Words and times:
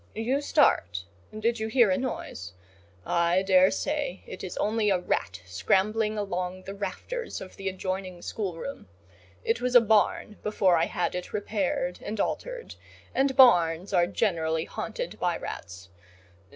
You 0.15 0.41
start—did 0.41 1.59
you 1.59 1.67
hear 1.67 1.91
a 1.91 1.97
noise? 1.99 2.53
I 3.05 3.43
daresay 3.43 4.21
it 4.25 4.43
is 4.43 4.57
only 4.57 4.89
a 4.89 4.97
rat 4.97 5.43
scrambling 5.45 6.17
along 6.17 6.63
the 6.63 6.73
rafters 6.73 7.39
of 7.39 7.55
the 7.55 7.69
adjoining 7.69 8.23
schoolroom: 8.23 8.87
it 9.45 9.61
was 9.61 9.75
a 9.75 9.79
barn 9.79 10.37
before 10.41 10.75
I 10.75 10.85
had 10.85 11.13
it 11.13 11.33
repaired 11.33 11.99
and 12.01 12.19
altered, 12.19 12.73
and 13.13 13.35
barns 13.35 13.93
are 13.93 14.07
generally 14.07 14.65
haunted 14.65 15.19
by 15.19 15.37
rats. 15.37 15.89